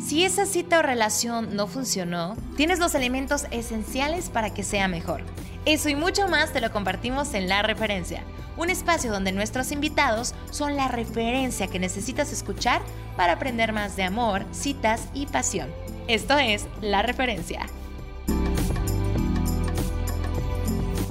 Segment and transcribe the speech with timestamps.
[0.00, 5.22] Si esa cita o relación no funcionó, tienes los elementos esenciales para que sea mejor.
[5.66, 8.24] Eso y mucho más te lo compartimos en La Referencia,
[8.56, 12.80] un espacio donde nuestros invitados son la referencia que necesitas escuchar
[13.16, 15.68] para aprender más de amor, citas y pasión.
[16.08, 17.66] Esto es La Referencia.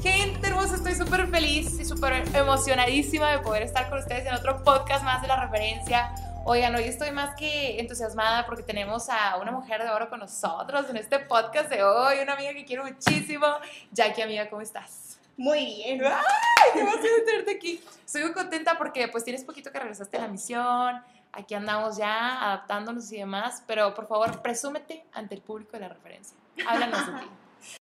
[0.01, 4.63] Gente hermosa, estoy súper feliz y súper emocionadísima de poder estar con ustedes en otro
[4.63, 6.11] podcast más de La Referencia
[6.45, 10.89] Oigan, hoy estoy más que entusiasmada porque tenemos a una mujer de oro con nosotros
[10.89, 13.45] en este podcast de hoy, una amiga que quiero muchísimo.
[13.91, 15.19] Jackie, amiga, ¿cómo estás?
[15.37, 16.03] Muy bien.
[16.03, 16.71] ¡Ay!
[16.73, 17.83] ¡Qué emoción tenerte aquí!
[18.05, 22.43] Estoy muy contenta porque pues tienes poquito que regresaste a la misión, aquí andamos ya
[22.43, 26.35] adaptándonos y demás, pero por favor, presúmete ante el público de la referencia.
[26.67, 27.27] Háblanos de ti.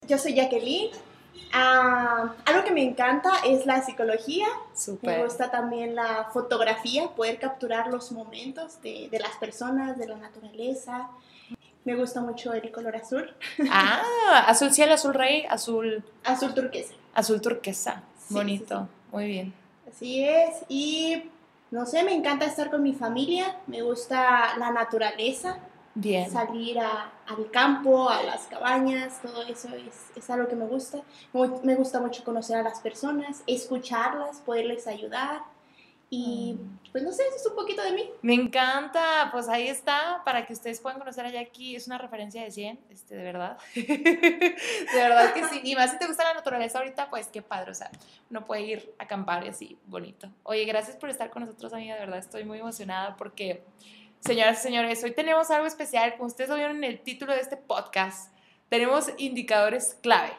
[0.06, 0.90] Yo soy Jacqueline,
[1.52, 4.46] Ah, algo que me encanta es la psicología.
[5.02, 10.16] Me gusta también la fotografía, poder capturar los momentos de, de, las personas, de la
[10.16, 11.10] naturaleza.
[11.84, 13.34] Me gusta mucho el color azul.
[13.70, 16.02] Ah, azul cielo, azul rey, azul.
[16.24, 16.94] Azul turquesa.
[17.14, 18.02] Azul turquesa.
[18.30, 18.88] Bonito.
[19.12, 19.54] Muy bien.
[19.88, 20.64] Así es.
[20.68, 21.30] Y
[21.70, 23.58] no sé, me encanta estar con mi familia.
[23.66, 25.58] Me gusta la naturaleza.
[25.94, 26.30] Bien.
[26.30, 31.02] Salir al campo, a las cabañas, todo eso es, es algo que me gusta.
[31.62, 35.42] me gusta mucho conocer a las personas, escucharlas, poderles ayudar.
[36.10, 36.90] Y mm.
[36.92, 38.10] pues no sé, eso es un poquito de mí.
[38.22, 42.42] Me encanta, pues ahí está, para que ustedes puedan conocer a Jackie, es una referencia
[42.42, 43.58] de 100, este, de verdad.
[43.74, 44.56] de
[44.94, 45.60] verdad que sí.
[45.64, 47.90] Y más si te gusta la naturaleza ahorita, pues qué padre, o sea,
[48.30, 50.28] uno puede ir a acampar y así, bonito.
[50.42, 53.64] Oye, gracias por estar con nosotros, amiga, de verdad estoy muy emocionada porque
[54.24, 56.14] Señoras y señores, hoy tenemos algo especial.
[56.14, 58.32] Como ustedes lo vieron en el título de este podcast,
[58.70, 60.32] tenemos indicadores clave.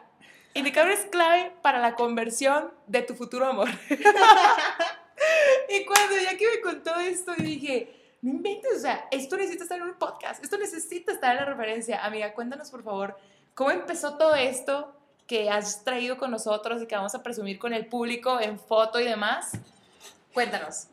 [0.55, 3.69] Indicadores clave para la conversión de tu futuro amor.
[5.69, 9.83] y cuando que me contó esto, dije, no inventes, o sea, esto necesita estar en
[9.83, 12.03] un podcast, esto necesita estar en la referencia.
[12.03, 13.15] Amiga, cuéntanos por favor,
[13.53, 14.95] ¿cómo empezó todo esto
[15.27, 18.99] que has traído con nosotros y que vamos a presumir con el público en foto
[18.99, 19.51] y demás?
[20.33, 20.87] Cuéntanos.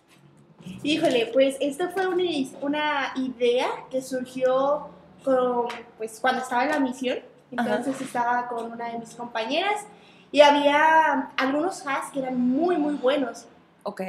[0.83, 2.25] Híjole, pues esta fue una,
[2.61, 4.89] una idea que surgió
[5.25, 5.69] con,
[5.99, 7.19] pues, cuando estaba en la misión.
[7.51, 9.85] Entonces estaba con una de mis compañeras
[10.31, 13.47] y había algunos hacks que eran muy, muy buenos.
[13.83, 14.01] Ok.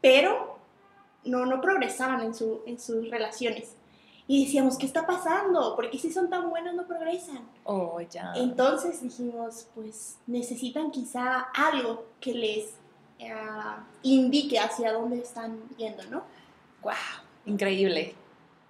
[0.00, 0.58] Pero
[1.24, 3.76] no, no progresaban en, su, en sus relaciones.
[4.26, 5.74] Y decíamos, ¿qué está pasando?
[5.76, 7.40] Porque si son tan buenos no progresan.
[7.64, 8.32] Oh, ya.
[8.34, 12.74] Entonces dijimos, pues necesitan quizá algo que les
[13.22, 13.34] eh,
[14.02, 16.24] indique hacia dónde están yendo, ¿no?
[16.82, 16.92] ¡Wow!
[17.46, 18.14] Increíble.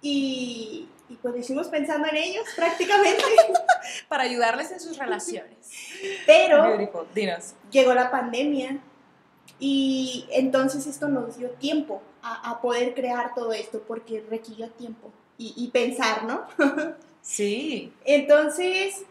[0.01, 3.23] Y, y pues hicimos pensando en ellos prácticamente.
[4.07, 5.57] Para ayudarles en sus relaciones.
[6.25, 6.77] Pero
[7.71, 8.79] llegó la pandemia
[9.59, 15.11] y entonces esto nos dio tiempo a, a poder crear todo esto porque requirió tiempo
[15.37, 16.45] y, y pensar, ¿no?
[17.21, 17.93] sí.
[18.05, 19.03] Entonces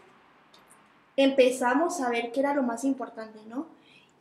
[1.15, 3.67] empezamos a ver qué era lo más importante, ¿no?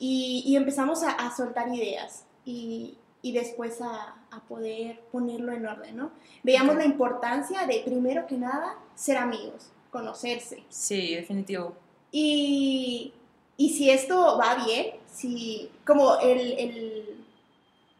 [0.04, 4.16] Y, empezamos a, soltar ideas y, después a,
[4.48, 6.10] poder ponerlo en orden, ¿no?
[6.42, 10.64] Veíamos la importancia de, primero que nada, ser amigos, conocerse.
[10.70, 11.76] Sí, definitivo.
[12.10, 13.12] Y,
[13.56, 17.06] si esto va bien, si como el,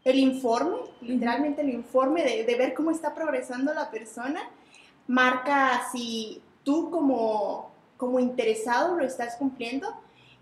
[0.03, 4.41] el, informe, literalmente el informe de, de, ver cómo está progresando la persona,
[5.07, 9.87] marca si tú como, como interesado lo estás cumpliendo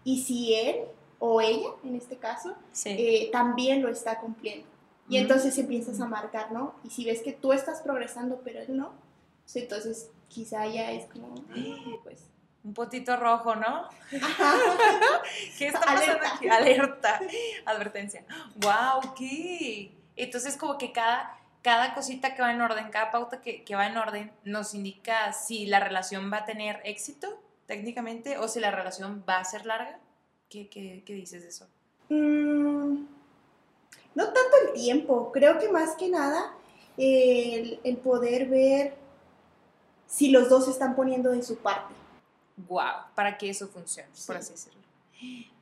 [0.04, 0.78] y si él
[1.24, 2.56] o ella, en este caso,
[2.86, 4.66] eh, también lo está cumpliendo.
[5.08, 6.74] Y entonces empiezas a marcar, ¿no?
[6.84, 8.92] Y si ves que tú estás progresando, pero él no,
[9.44, 11.36] pues entonces quizá ya es como,
[12.04, 12.24] pues...
[12.64, 13.88] Un potito rojo, ¿no?
[15.58, 16.36] ¿Qué está pasando Alerta.
[16.36, 16.50] aquí?
[16.50, 17.20] Alerta,
[17.66, 18.26] advertencia.
[18.56, 19.14] ¡Wow!
[19.16, 19.92] ¿Qué?
[20.16, 23.86] Entonces como que cada, cada cosita que va en orden, cada pauta que, que va
[23.86, 28.72] en orden, nos indica si la relación va a tener éxito técnicamente o si la
[28.72, 30.00] relación va a ser larga.
[30.52, 31.66] ¿Qué, dices de eso?
[32.10, 33.06] Mm,
[34.16, 36.54] no tanto el tiempo, creo que más que nada
[36.98, 38.98] el, poder ver
[40.08, 41.94] si los dos se están poniendo de su parte.
[42.68, 44.82] Wow, para que eso funcione, por así decirlo.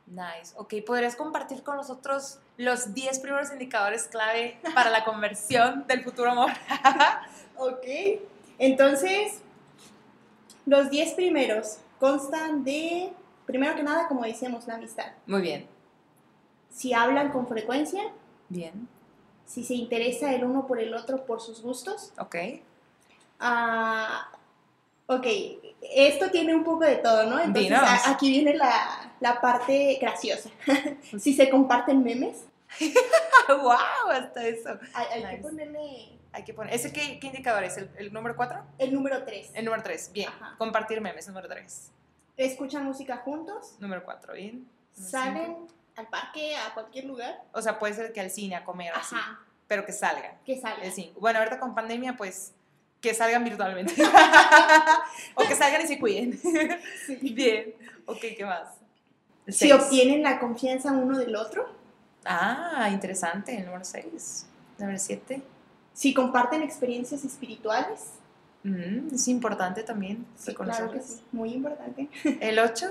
[0.08, 0.56] Nice.
[0.56, 6.32] Ok, ¿podrías compartir con nosotros los 10 primeros indicadores clave para la conversión del futuro
[6.32, 6.50] amor?
[7.58, 7.86] ok,
[8.58, 9.42] entonces,
[10.66, 13.14] los 10 primeros constan de
[13.50, 15.08] Primero que nada, como decíamos, la amistad.
[15.26, 15.66] Muy bien.
[16.70, 18.04] Si hablan con frecuencia.
[18.48, 18.88] Bien.
[19.44, 22.14] Si se interesa el uno por el otro por sus gustos.
[22.20, 22.36] Ok.
[23.40, 24.30] Ah,
[25.08, 25.26] ok,
[25.82, 27.40] esto tiene un poco de todo, ¿no?
[27.40, 27.74] Entonces
[28.06, 30.52] aquí viene la, la parte graciosa.
[31.20, 32.44] si se comparten memes.
[33.48, 34.12] ¡Wow!
[34.12, 34.78] Hasta eso.
[34.94, 35.36] Hay, hay Nice.
[35.38, 36.72] que ponerle Hay que poner.
[36.72, 37.78] ¿Ese qué, qué indicador es?
[37.78, 38.62] ¿El, el número 4?
[38.78, 39.54] el número 3.
[39.56, 40.12] El número 3.
[40.14, 40.30] Bien.
[40.30, 40.54] Ajá.
[40.60, 41.92] Compartir memes, número 3.
[42.46, 44.66] Escuchan música juntos, Número 4, bien.
[44.96, 45.68] Número salen cinco.
[45.98, 47.44] al parque, a cualquier lugar.
[47.54, 49.14] O sea, puede ser que al cine, a comer, así.
[49.16, 50.38] Ajá, Pero que salgan.
[50.46, 50.84] que salgan.
[50.86, 51.20] El 5.
[51.20, 52.54] Bueno, ahorita con pandemia, pues
[53.02, 53.94] que salgan virtualmente.
[55.36, 56.40] o que salgan y se cuiden.
[57.06, 57.16] Sí.
[57.34, 57.74] Bien.
[58.06, 58.70] Ok, ¿qué más?
[59.46, 59.74] El Si seis.
[59.74, 61.78] obtienen la confianza uno del otro,
[62.26, 63.58] Ah, interesante.
[63.58, 64.46] El número 6.
[64.78, 65.42] Número 7.
[65.94, 68.12] si comparten experiencias espirituales.
[68.64, 72.10] Es importante también Sí, claro que sí, muy importante.
[72.42, 72.88] El 8.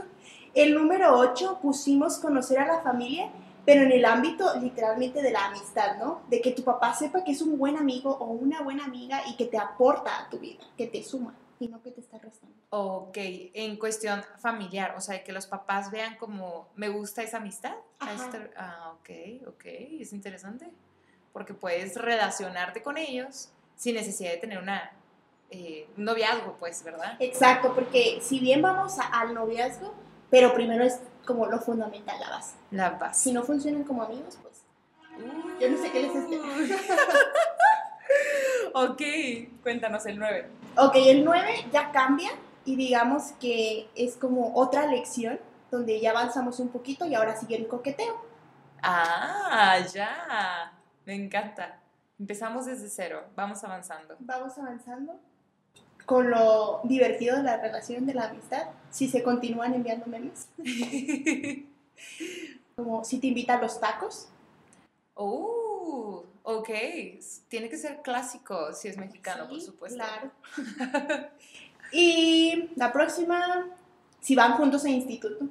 [0.54, 3.30] El número 8 pusimos conocer a la familia,
[3.66, 6.22] pero en el ámbito literalmente de la amistad, ¿no?
[6.30, 9.36] De que tu papá sepa que es un buen amigo o una buena amiga y
[9.36, 12.56] que te aporta a tu vida, que te suma y no que te está restando.
[12.70, 17.74] Ok, en cuestión familiar, o sea, que los papás vean como me gusta esa amistad.
[17.98, 18.14] Ajá.
[18.14, 19.64] este- ah, ok, ok,
[20.00, 20.70] es interesante.
[21.32, 24.92] Porque puedes relacionarte con ellos sin necesidad de tener una,
[25.50, 27.16] eh, noviazgo, pues, ¿verdad?
[27.20, 29.92] Exacto, porque si bien vamos a- al noviazgo,
[30.30, 32.54] pero primero es como lo fundamental, la base.
[32.70, 33.24] La base.
[33.24, 34.62] Si no funcionan como amigos, pues
[35.60, 36.42] yo no sé qué les espera.
[38.74, 39.02] ok,
[39.62, 40.48] cuéntanos el 9.
[40.76, 42.30] Ok, el 9 ya cambia
[42.64, 45.40] y digamos que es como otra lección
[45.70, 48.24] donde ya avanzamos un poquito y ahora sigue el coqueteo.
[48.82, 50.72] Ah, ya.
[51.04, 51.80] Me encanta.
[52.18, 54.16] Empezamos desde cero, vamos avanzando.
[54.18, 55.20] Vamos avanzando
[56.08, 60.48] con lo divertido de la relación, de la amistad, si se continúan enviando memes,
[62.76, 64.26] como si te invita a los tacos.
[65.12, 66.70] Oh, ok.
[67.48, 69.98] Tiene que ser clásico si es mexicano, por supuesto.
[69.98, 70.30] Claro.
[71.92, 73.66] y la próxima,
[74.22, 75.46] si van juntos a instituto.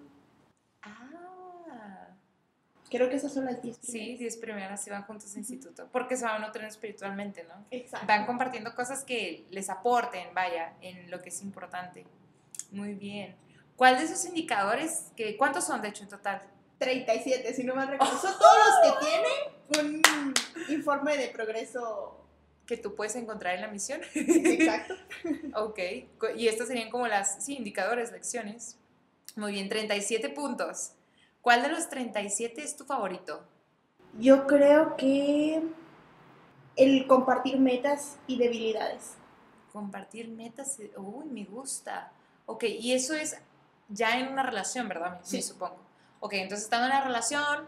[2.89, 3.77] Creo que esas son las 10.
[3.81, 4.19] sí, primeras.
[4.19, 7.65] 10 primeras si van juntos a instituto, porque se van a nutrir espiritualmente, ¿no?
[7.71, 8.07] Exacto.
[8.07, 12.05] Van compartiendo cosas que les aporten, vaya, en lo que es importante.
[12.71, 13.35] Muy bien.
[13.75, 16.41] ¿Cuál de esos indicadores, que, cuántos son de hecho en total?
[16.79, 18.17] 37, si no mal recuerdo.
[18.19, 20.33] Son todos los que tienen un
[20.69, 22.23] informe de progreso
[22.65, 24.01] Que tú puedes encontrar en la misión.
[24.13, 24.95] exacto.
[25.55, 25.79] Ok,
[26.35, 28.77] y estas serían como las, sí, indicadores, lecciones.
[29.35, 30.91] Muy bien, 37 puntos.
[31.47, 33.41] ¿Cuál de los 37 es tu favorito?
[34.19, 35.63] Yo creo que
[36.75, 39.13] el compartir metas y debilidades.
[39.71, 40.77] Compartir metas.
[40.81, 42.11] eh, Uy, me gusta.
[42.47, 43.37] Ok, y eso es
[43.87, 45.21] ya en una relación, ¿verdad?
[45.23, 45.41] Sí.
[45.41, 45.77] supongo.
[46.19, 47.65] Ok, entonces estando en una relación,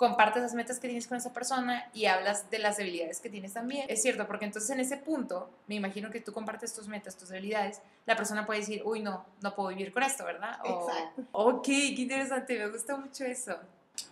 [0.00, 3.52] compartes las metas que tienes con esa persona y hablas de las debilidades que tienes
[3.52, 3.84] también.
[3.90, 7.28] Es cierto, porque entonces en ese punto, me imagino que tú compartes tus metas, tus
[7.28, 10.58] debilidades, la persona puede decir, uy, no, no puedo vivir con esto, ¿verdad?
[10.64, 11.22] O- Exacto.
[11.32, 13.58] ok, qué interesante, me gusta mucho eso.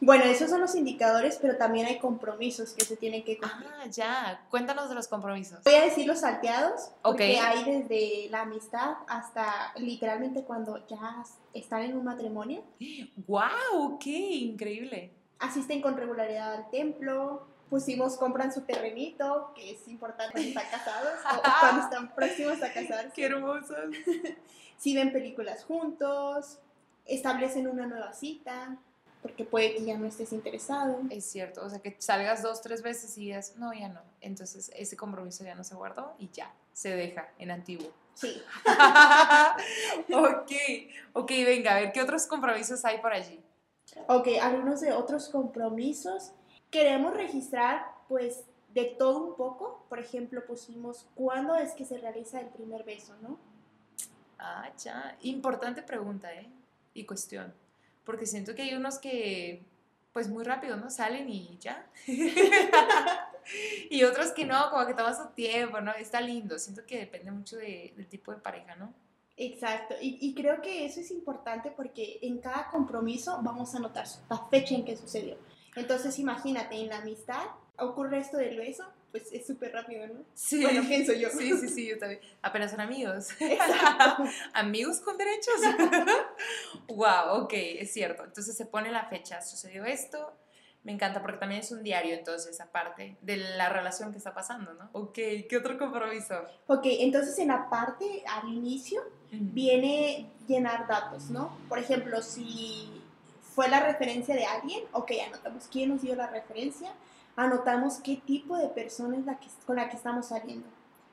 [0.02, 3.70] Bueno, esos son los indicadores, pero también hay compromisos que se tienen que cumplir.
[3.80, 5.64] Ah, ya, cuéntanos de los compromisos.
[5.64, 7.42] Voy a decir los salteados, porque Ok.
[7.42, 11.24] hay desde la amistad hasta literalmente cuando ya
[11.54, 12.62] están en un matrimonio.
[13.26, 13.98] ¡Wow!
[13.98, 15.14] ¡Qué increíble!
[15.38, 21.18] Asisten con regularidad al templo, pusimos, compran su terrenito, que es importante cuando están casados
[21.24, 23.12] o cuando están próximos a casarse.
[23.14, 23.76] ¡Qué hermosos!
[24.78, 26.60] Si ven películas juntos,
[27.04, 28.78] establecen una nueva cita,
[29.22, 31.00] porque puede que ya no estés interesado.
[31.10, 34.00] Es cierto, o sea, que salgas dos, tres veces y digas, no, ya no.
[34.20, 37.90] Entonces, ese compromiso ya no se guardó y ya, se deja en antiguo.
[38.14, 38.40] Sí.
[40.12, 40.52] ok,
[41.14, 43.40] ok, venga, a ver, ¿qué otros compromisos hay por allí?
[44.06, 46.32] Ok, algunos de otros compromisos.
[46.70, 49.84] Queremos registrar, pues, de todo un poco.
[49.88, 53.38] Por ejemplo, pusimos cuándo es que se realiza el primer beso, ¿no?
[54.38, 56.48] Ah, ya, importante pregunta, ¿eh?
[56.94, 57.52] Y cuestión.
[58.04, 59.62] Porque siento que hay unos que,
[60.12, 60.90] pues muy rápido, ¿no?
[60.90, 61.86] Salen y ya.
[63.90, 65.92] y otros que no, como que toma su tiempo, ¿no?
[65.92, 66.58] Está lindo.
[66.58, 68.92] Siento que depende mucho de- del tipo de pareja, ¿no?
[69.38, 69.94] Exacto.
[70.00, 74.46] Y, y creo que eso es importante porque en cada compromiso vamos a anotar la
[74.50, 75.36] fecha en que sucedió.
[75.76, 77.46] Entonces, imagínate, en la amistad
[77.78, 80.24] ocurre esto del beso, pues es súper rápido, ¿no?
[80.34, 80.62] Sí.
[80.62, 81.30] Bueno, pienso yo.
[81.30, 82.20] Sí, sí, sí, yo también.
[82.42, 83.28] Apenas son amigos.
[84.52, 85.54] Amigos con derechos.
[86.88, 88.24] wow, ok, es cierto.
[88.24, 90.36] Entonces se pone la fecha, sucedió esto.
[90.84, 94.74] Me encanta porque también es un diario, entonces, aparte de la relación que está pasando,
[94.74, 94.88] ¿no?
[94.92, 95.14] Ok,
[95.48, 96.34] ¿qué otro compromiso?
[96.66, 101.56] Ok, entonces en la parte al inicio viene llenar datos, ¿no?
[101.68, 103.02] Por ejemplo, si
[103.54, 106.92] fue la referencia de alguien, ok, anotamos quién nos dio la referencia,
[107.36, 110.66] anotamos qué tipo de persona es la que, con la que estamos saliendo.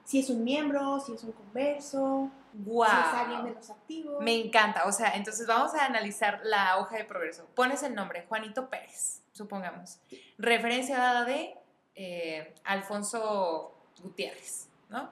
[0.06, 2.86] si es un miembro, si es un converso, Wow.
[2.86, 4.22] si es alguien de los activos.
[4.22, 4.86] Me encanta.
[4.86, 7.48] O sea, entonces vamos a analizar la hoja de progreso.
[7.56, 10.00] Pones el nombre, Juanito Pérez, supongamos.
[10.38, 11.56] Referencia dada de
[11.96, 15.10] eh, Alfonso Gutiérrez, ¿no?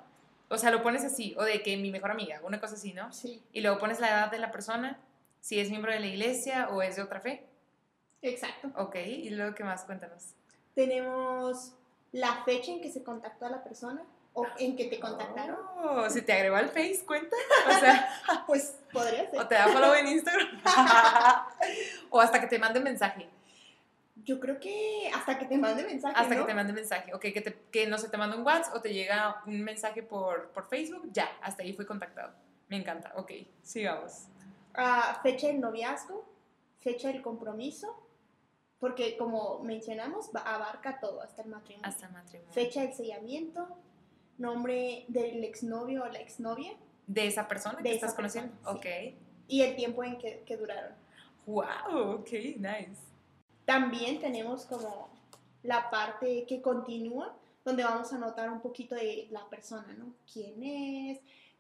[0.54, 3.12] O sea, lo pones así, o de que mi mejor amiga, una cosa así, ¿no?
[3.12, 5.00] Sí, Y luego pones la edad de la persona,
[5.42, 7.44] si es miembro de la iglesia o es de otra fe.
[8.22, 8.70] exacto.
[8.76, 9.84] Ok, y luego, ¿qué más?
[9.84, 10.36] Cuéntanos.
[10.76, 11.74] Tenemos
[12.12, 15.58] la fecha en que se contactó a la persona o en que te contactaron.
[15.84, 17.36] Oh, si te agregó al Face, cuenta.
[17.68, 18.10] O sea,
[18.48, 19.40] Pues podría ser.
[19.40, 20.62] o te da follow en Instagram.
[22.10, 23.28] o hasta que te mande mensaje.
[24.24, 26.16] Yo creo que hasta que te mande mensaje.
[26.18, 26.42] Hasta ¿no?
[26.42, 27.14] que te mande mensaje.
[27.14, 30.02] Ok, que, te- que no se te manda un WhatsApp o te llega un mensaje
[30.02, 31.10] por, por Facebook.
[31.12, 32.34] Ya, hasta ahí fue contactado.
[32.70, 33.12] Me encanta.
[33.16, 34.28] Ok, sigamos.
[34.74, 36.26] Ah, fecha del noviazgo,
[36.80, 38.00] fecha del compromiso,
[38.80, 41.88] porque como mencionamos, abarca todo, hasta el matrimonio.
[41.88, 42.52] Hasta matrimonio.
[42.54, 43.68] Fecha del sellamiento,
[44.38, 46.74] nombre del exnovio o la exnovia
[47.08, 48.54] De esa persona De que esa estás conociendo.
[48.56, 48.86] persona, Ok.
[49.48, 50.94] y el tiempo en que, que duraron.
[51.46, 53.02] Wow, ok, nice.
[53.66, 55.10] También tenemos como
[55.64, 60.14] la parte que continúa, donde vamos a notar un poquito de la persona, ¿no?
[60.32, 61.20] ¿Quién es?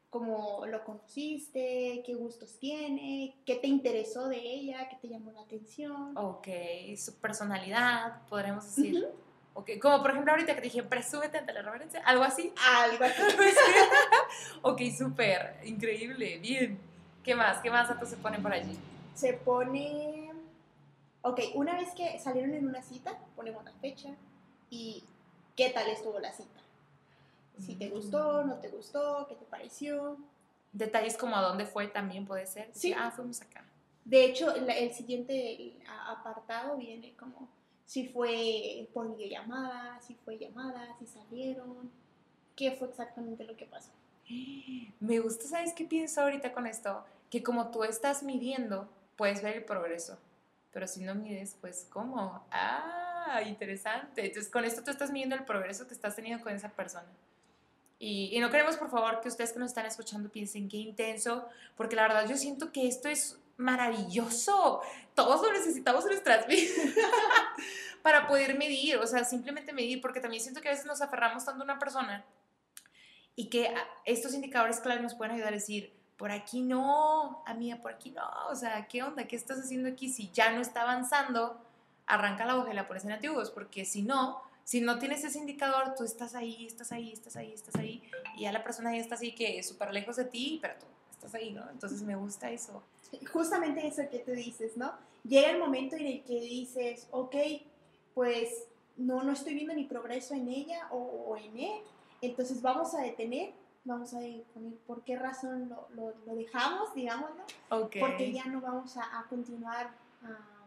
[0.09, 2.03] ¿Cómo lo conociste?
[2.05, 3.35] ¿Qué gustos tiene?
[3.45, 4.87] ¿Qué te interesó de ella?
[4.89, 6.15] ¿Qué te llamó la atención?
[6.15, 6.47] Ok,
[6.97, 8.95] su personalidad, podremos decir.
[8.95, 9.07] Ujú.
[9.55, 12.53] Ok, como por ejemplo ahorita que te dije, presúbete ante la reverencia, algo así.
[12.75, 13.21] Algo así.
[14.61, 16.79] ok, súper, increíble, bien.
[17.23, 17.59] ¿Qué más?
[17.59, 18.77] ¿Qué más datos se ponen por allí?
[19.15, 20.22] Se pone...
[21.23, 24.09] Ok, una vez que salieron en una cita, ponemos la fecha
[24.69, 25.03] y
[25.55, 26.59] qué tal estuvo la cita.
[27.59, 30.17] Si te gustó, no te gustó, qué te pareció.
[30.73, 32.69] Detalles como a dónde fue también puede ser.
[32.73, 32.93] Sí.
[32.97, 33.63] Ah, fuimos acá.
[34.03, 35.77] De hecho, la- el siguiente
[36.09, 37.47] apartado viene como
[37.85, 41.89] si fue por videollamada, si fue llamada, si salieron,
[42.55, 43.91] qué fue exactamente lo que pasó.
[44.99, 47.05] Me gusta, ¿sabes qué pienso ahorita con esto?
[47.29, 50.17] Que como tú estás midiendo, puedes ver el progreso.
[50.73, 52.45] Pero si no mides, pues ¿cómo?
[52.51, 54.25] Ah, interesante.
[54.25, 57.07] Entonces con esto tú estás midiendo el progreso que estás teniendo con esa persona.
[57.99, 61.47] Y, y no queremos, por favor, que ustedes que nos están escuchando piensen qué intenso,
[61.77, 64.81] porque la verdad yo siento que esto es maravilloso.
[65.15, 66.75] Todos lo necesitamos en nuestras vidas
[68.01, 71.45] para poder medir, o sea, simplemente medir, porque también siento que a veces nos aferramos
[71.45, 72.25] tanto a una persona
[73.35, 73.73] y que
[74.05, 78.23] estos indicadores clave nos pueden ayudar a decir, por aquí no, amiga, por aquí no,
[78.49, 79.27] o sea, ¿qué onda?
[79.27, 80.07] ¿Qué estás haciendo aquí?
[80.07, 81.59] Si ya no está avanzando,
[82.05, 85.37] arranca la hoja y la pones en antiguos, porque si no, si no tienes ese
[85.37, 88.01] indicador, tú estás ahí, estás ahí, estás ahí, estás ahí,
[88.37, 90.85] y ya la persona ya está así que es súper lejos de ti, pero tú
[91.11, 91.69] estás ahí, ¿no?
[91.69, 92.81] Entonces me gusta eso.
[93.33, 94.93] Justamente eso que tú dices, ¿no?
[95.25, 97.35] Llega el momento en el que dices, ok,
[98.13, 98.63] pues
[98.95, 101.81] no, no estoy viendo ni progreso en ella o, o en él,
[102.21, 103.51] entonces vamos a detener,
[103.85, 104.19] vamos a
[104.53, 107.97] poner por qué razón lo, lo- lo dejamos, digámoslo, Ok.
[107.99, 109.91] porque ya no vamos a, a continuar
[110.23, 110.65] ah,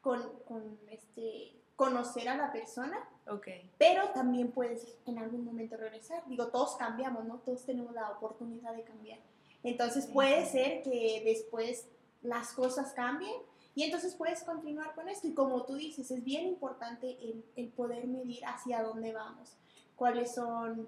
[0.00, 3.48] con, con este, conocer a la persona, Ok.
[3.78, 6.22] pero también puedes en algún momento regresar.
[6.28, 7.38] Digo, todos cambiamos, ¿no?
[7.38, 9.18] Todos tenemos la oportunidad de cambiar.
[9.62, 11.88] Entonces puede ser que después
[12.22, 13.34] las cosas cambien
[13.74, 15.26] y entonces puedes continuar con esto.
[15.26, 19.56] Y como tú dices, es bien importante el, el poder medir hacia dónde vamos,
[19.96, 20.86] cuáles son,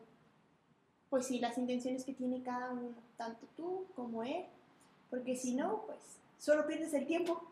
[1.10, 4.44] pues sí, las intenciones que tiene cada uno, tanto tú como él,
[5.10, 5.98] porque si no, pues
[6.38, 7.42] solo pierdes el tiempo.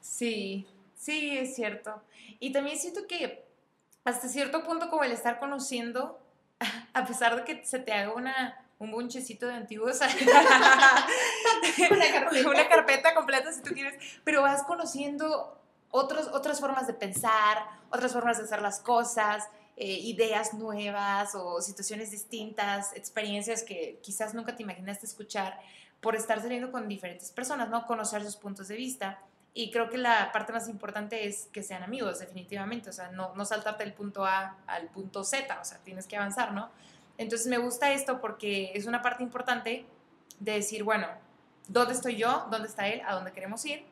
[0.00, 2.02] Sí, sí, es cierto.
[2.38, 3.44] Y también siento que
[4.04, 6.18] hasta cierto punto como el estar conociendo,
[6.94, 10.00] a pesar de que se te haga una, un bonchecito de antiguos,
[11.90, 12.48] Una carpeta.
[12.48, 15.58] una carpeta completa si tú quieres, pero vas conociendo
[15.90, 19.48] otros, otras formas de pensar, otras formas de hacer las cosas,
[19.82, 25.58] eh, ideas nuevas o situaciones distintas, experiencias que quizás nunca te imaginaste escuchar
[26.02, 27.86] por estar saliendo con diferentes personas, ¿no?
[27.86, 29.20] Conocer sus puntos de vista.
[29.54, 32.90] Y creo que la parte más importante es que sean amigos, definitivamente.
[32.90, 36.18] O sea, no, no saltarte del punto A al punto Z, o sea, tienes que
[36.18, 36.68] avanzar, ¿no?
[37.16, 39.86] Entonces me gusta esto porque es una parte importante
[40.40, 41.06] de decir, bueno,
[41.68, 42.48] ¿dónde estoy yo?
[42.50, 43.00] ¿Dónde está él?
[43.06, 43.86] ¿A dónde queremos ir?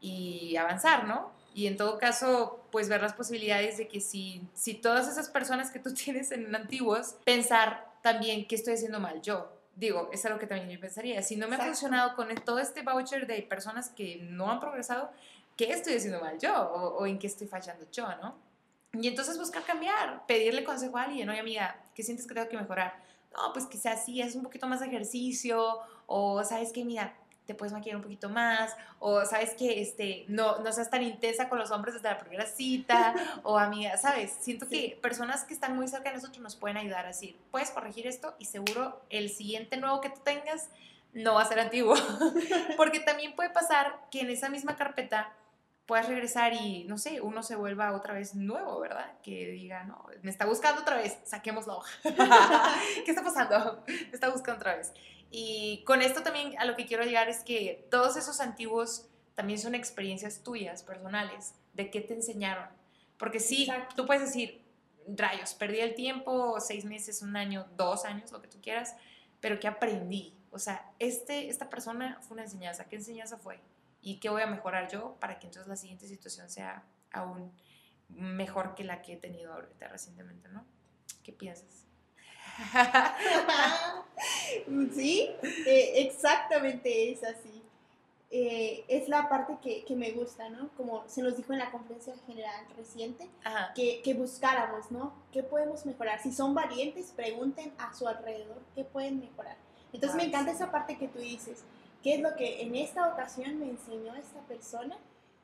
[0.00, 1.32] Y avanzar, ¿no?
[1.56, 5.70] Y en todo caso, pues ver las posibilidades de que si, si todas esas personas
[5.70, 9.50] que tú tienes en antiguos, pensar también qué estoy haciendo mal yo.
[9.74, 11.22] Digo, es algo que también yo pensaría.
[11.22, 11.72] Si no me ha Exacto.
[11.72, 15.10] funcionado con todo este voucher de personas que no han progresado,
[15.56, 16.52] ¿qué estoy haciendo mal yo?
[16.54, 18.36] O, o en qué estoy fallando yo, ¿no?
[18.92, 22.58] Y entonces buscar cambiar, pedirle consejo a alguien, oye amiga, ¿qué sientes que tengo que
[22.58, 23.02] mejorar?
[23.34, 27.54] No, pues quizás sí, es un poquito más de ejercicio, o sabes que, mira, te
[27.54, 31.58] puedes maquillar un poquito más, o sabes que este, no, no seas tan intensa con
[31.58, 34.36] los hombres desde la primera cita, o amiga, ¿sabes?
[34.40, 37.70] Siento que personas que están muy cerca de nosotros nos pueden ayudar a decir, puedes
[37.70, 40.68] corregir esto y seguro el siguiente nuevo que tú tengas
[41.12, 41.94] no va a ser antiguo,
[42.76, 45.32] porque también puede pasar que en esa misma carpeta
[45.86, 49.12] puedas regresar y, no sé, uno se vuelva otra vez nuevo, ¿verdad?
[49.22, 51.90] Que diga, no, me está buscando otra vez, saquemos la hoja.
[53.04, 53.84] ¿Qué está pasando?
[53.86, 54.92] Me está buscando otra vez.
[55.38, 59.58] Y con esto también a lo que quiero llegar es que todos esos antiguos también
[59.58, 62.66] son experiencias tuyas, personales, de qué te enseñaron.
[63.18, 64.64] Porque sí, tú puedes decir,
[65.06, 68.96] rayos, perdí el tiempo, seis meses, un año, dos años, lo que tú quieras,
[69.42, 70.32] pero ¿qué aprendí?
[70.52, 72.86] O sea, este, esta persona fue una enseñanza.
[72.88, 73.60] ¿Qué enseñanza fue?
[74.00, 77.52] ¿Y qué voy a mejorar yo para que entonces la siguiente situación sea aún
[78.08, 80.64] mejor que la que he tenido ahorita recientemente, ¿no?
[81.22, 81.85] ¿Qué piensas?
[84.94, 87.62] sí, eh, exactamente es así.
[88.30, 90.70] Eh, es la parte que, que, me gusta, ¿no?
[90.76, 93.30] Como se nos dijo en la conferencia general reciente,
[93.74, 95.14] que, que, buscáramos, ¿no?
[95.32, 96.20] ¿Qué podemos mejorar?
[96.20, 99.56] Si son valientes, pregunten a su alrededor qué pueden mejorar.
[99.92, 101.62] Entonces me encanta esa parte que tú dices,
[102.02, 104.96] ¿qué es lo que en esta ocasión me enseñó esta persona?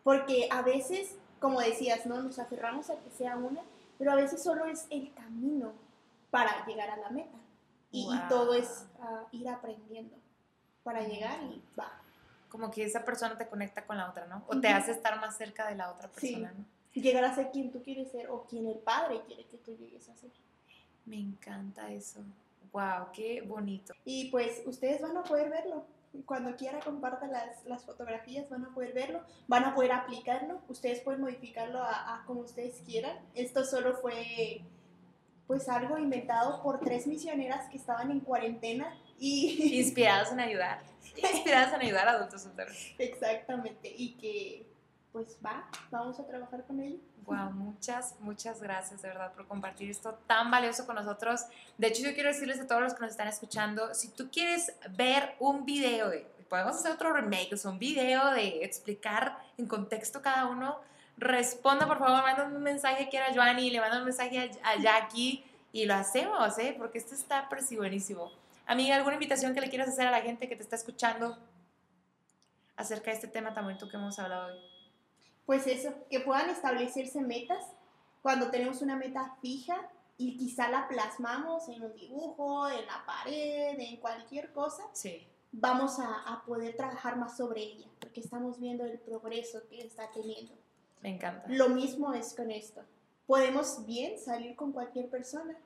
[0.02, 2.20] Porque a veces, como decías, ¿no?
[2.20, 3.62] Nos aferramos a que sea una,
[3.96, 5.72] pero a veces solo es el camino,
[6.32, 7.38] para llegar a la meta.
[7.90, 10.16] Y, todo es ah, ir aprendiendo
[10.82, 11.92] para llegar y va.
[12.48, 14.42] Como que esa persona te conecta con la otra, ¿no?
[14.48, 16.64] O te hace estar más cerca de la otra persona, ¿no?
[16.94, 20.08] Llegar a ser quien tú quieres ser o quien el padre quiere que tú llegues
[20.08, 20.30] a ser.
[21.04, 22.20] Me encanta eso.
[22.72, 23.92] Wow, qué bonito.
[24.06, 25.84] Y pues ustedes van a poder verlo.
[26.24, 30.62] Cuando quiera compartan las, las fotografías, van a poder verlo, van a poder aplicarlo.
[30.68, 33.18] Ustedes pueden modificarlo a, a como ustedes quieran.
[33.34, 34.62] Esto solo fue
[35.52, 39.78] pues algo inventado por tres misioneras que estaban en cuarentena y...
[39.80, 40.80] Inspiradas en ayudar.
[41.14, 42.74] Inspiradas en ayudar a adultos solteros.
[42.96, 44.66] Exactamente, y que
[45.12, 46.96] pues va, vamos a trabajar con ello.
[47.26, 51.44] Wow, muchas, muchas gracias de verdad por compartir esto tan valioso con nosotros.
[51.76, 54.74] De hecho, yo quiero decirles a todos los que nos están escuchando, si tú quieres
[54.96, 60.22] ver un video, de, podemos hacer otro remake, o un video de explicar en contexto
[60.22, 60.80] cada uno,
[61.16, 65.44] responda por favor, manda un mensaje que era Joanny, le manda un mensaje a, Jackie
[65.72, 66.74] y lo hacemos, ¿eh?
[66.76, 68.30] Porque esto está presi buenísimo.
[68.66, 71.38] Amiga, ¿alguna invitación que le quieras hacer a la gente que te está escuchando
[72.76, 74.60] acerca de este tema tan bonito que hemos hablado hoy?
[75.46, 77.64] Pues eso, que puedan establecerse metas
[78.22, 83.78] cuando tenemos una meta fija y quizá la plasmamos en un dibujo, en la pared,
[83.78, 84.84] en cualquier cosa.
[84.92, 85.26] Sí.
[85.50, 90.10] Vamos a, a poder trabajar más sobre ella, porque estamos viendo el progreso que está
[90.10, 90.61] teniendo.
[91.02, 91.44] Me encanta.
[91.48, 92.82] Lo mismo es con esto.
[93.26, 95.56] Podemos bien salir con cualquier persona,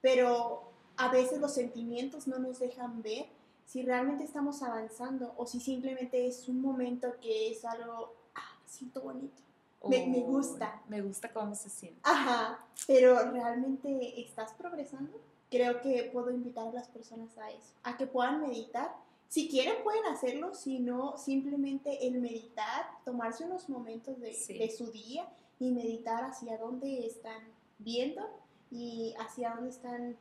[0.00, 3.26] pero a veces los sentimientos no nos dejan ver
[3.66, 9.02] si realmente estamos avanzando o si simplemente es un momento que es algo, ah, siento
[9.02, 9.42] bonito.
[9.86, 10.82] me, me, gusta.
[10.88, 12.00] Me gusta cómo se siente.
[12.02, 15.20] Ajá, pero realmente estás progresando.
[15.50, 18.94] Creo que puedo invitar a las personas a eso, a que puedan meditar
[19.28, 24.34] si quieren pueden hacerlo, si no, simplemente el meditar, tomarse unos momentos de,
[24.70, 27.42] su día y meditar hacia dónde están
[27.78, 28.22] viendo
[28.70, 30.16] y hacia dónde están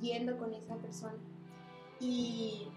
[0.00, 1.18] yendo con esa persona.
[1.98, 2.68] Y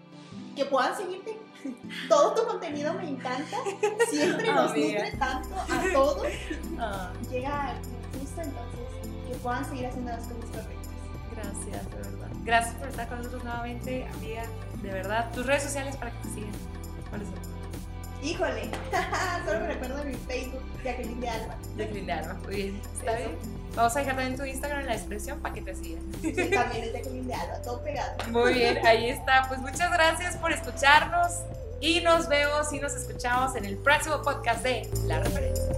[0.56, 1.38] que puedan seguirte.
[2.08, 3.58] Todo tu contenido me encanta.
[4.10, 6.26] Siempre nos nutre tanto a todos.
[6.80, 7.12] Ah.
[7.28, 7.74] Llega
[8.20, 10.77] justo entonces que puedan seguir haciendo las cosas correctas.
[11.42, 12.28] Gracias, de verdad.
[12.44, 14.44] Gracias por estar con nosotros nuevamente, amiga
[14.82, 15.30] de verdad.
[15.32, 16.52] Tus redes sociales para que te sigan.
[17.08, 17.58] ¿Cuáles son?
[18.22, 18.70] Híjole,
[19.46, 21.54] solo me recuerdo mi Facebook, Jacqueline de Alba.
[21.76, 22.82] Jacqueline de Alba, muy bien.
[22.96, 23.38] Está bien.
[23.76, 26.02] Vamos a dejar también tu Instagram en la descripción para que te sigan.
[26.20, 28.12] Sí, también es Jacqueline de Alba, todo pegado.
[28.30, 29.44] Muy bien, ahí está.
[29.46, 31.42] Pues muchas gracias por escucharnos
[31.80, 35.77] y nos vemos y nos escuchamos en el próximo podcast de La Referencia.